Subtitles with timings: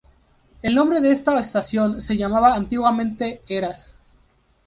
[0.63, 3.95] El nombre de esta estación, se llamaba antiguamente Heras.